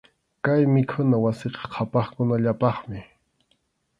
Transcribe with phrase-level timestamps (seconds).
[0.43, 2.99] Kay mikhuna wasiqa qhapaqkunallapaqmi.